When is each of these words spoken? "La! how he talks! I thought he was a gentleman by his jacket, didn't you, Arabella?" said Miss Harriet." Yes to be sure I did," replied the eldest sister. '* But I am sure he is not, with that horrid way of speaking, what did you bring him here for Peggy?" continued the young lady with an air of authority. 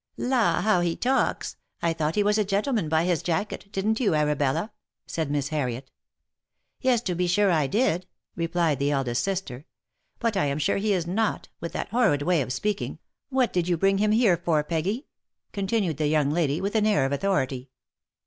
"La! 0.33 0.61
how 0.61 0.81
he 0.81 0.95
talks! 0.95 1.57
I 1.79 1.93
thought 1.93 2.15
he 2.15 2.23
was 2.23 2.39
a 2.39 2.43
gentleman 2.43 2.89
by 2.89 3.03
his 3.05 3.21
jacket, 3.21 3.67
didn't 3.71 3.99
you, 3.99 4.15
Arabella?" 4.15 4.71
said 5.05 5.29
Miss 5.29 5.49
Harriet." 5.49 5.91
Yes 6.81 7.01
to 7.01 7.13
be 7.13 7.27
sure 7.27 7.51
I 7.51 7.67
did," 7.67 8.07
replied 8.35 8.79
the 8.79 8.89
eldest 8.89 9.23
sister. 9.23 9.67
'* 9.91 10.19
But 10.19 10.35
I 10.35 10.45
am 10.45 10.57
sure 10.57 10.77
he 10.77 10.91
is 10.93 11.05
not, 11.05 11.49
with 11.59 11.73
that 11.73 11.89
horrid 11.89 12.23
way 12.23 12.41
of 12.41 12.51
speaking, 12.51 12.97
what 13.29 13.53
did 13.53 13.67
you 13.67 13.77
bring 13.77 13.99
him 13.99 14.11
here 14.11 14.37
for 14.37 14.63
Peggy?" 14.63 15.05
continued 15.53 15.97
the 15.97 16.07
young 16.07 16.31
lady 16.31 16.61
with 16.61 16.73
an 16.73 16.87
air 16.87 17.05
of 17.05 17.11
authority. 17.11 17.69